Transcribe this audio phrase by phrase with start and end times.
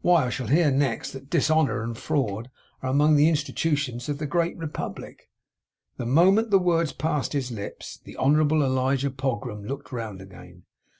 [0.00, 2.50] Why, I shall hear next that Dishonour and Fraud
[2.82, 5.30] are among the Institutions of the great republic!'
[5.98, 10.64] The moment the words passed his lips, the Honourable Elijah Pogram looked round again.